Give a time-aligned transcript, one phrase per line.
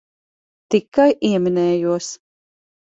[0.73, 2.13] Tikai ieminējos.